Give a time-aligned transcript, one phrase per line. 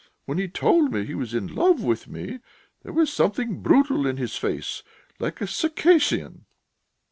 [0.25, 2.39] When he told me he was in love with me,
[2.81, 4.81] there was something brutal in his face,
[5.19, 6.45] like a Circassian."